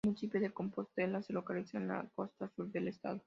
[0.03, 3.19] El municipio de Compostela se localiza en la costa "sur" del estado.